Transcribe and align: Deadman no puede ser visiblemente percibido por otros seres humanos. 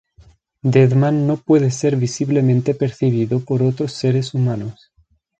Deadman 0.63 1.27
no 1.27 1.37
puede 1.37 1.69
ser 1.69 1.95
visiblemente 1.95 2.73
percibido 2.73 3.39
por 3.45 3.61
otros 3.61 3.93
seres 3.93 4.33
humanos. 4.33 4.91